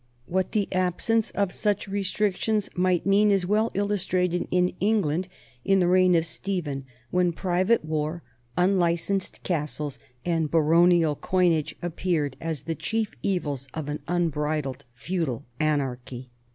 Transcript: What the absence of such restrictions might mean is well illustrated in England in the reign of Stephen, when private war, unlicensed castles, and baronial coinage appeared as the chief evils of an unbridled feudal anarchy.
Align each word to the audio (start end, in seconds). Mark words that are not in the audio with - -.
What 0.25 0.53
the 0.53 0.67
absence 0.71 1.29
of 1.29 1.53
such 1.53 1.87
restrictions 1.87 2.71
might 2.75 3.05
mean 3.05 3.29
is 3.29 3.45
well 3.45 3.69
illustrated 3.75 4.47
in 4.49 4.69
England 4.79 5.27
in 5.63 5.77
the 5.77 5.87
reign 5.87 6.15
of 6.15 6.25
Stephen, 6.25 6.85
when 7.11 7.31
private 7.33 7.85
war, 7.85 8.23
unlicensed 8.57 9.43
castles, 9.43 9.99
and 10.25 10.49
baronial 10.49 11.15
coinage 11.15 11.75
appeared 11.83 12.35
as 12.41 12.63
the 12.63 12.73
chief 12.73 13.13
evils 13.21 13.67
of 13.75 13.89
an 13.89 13.99
unbridled 14.07 14.85
feudal 14.95 15.45
anarchy. 15.59 16.31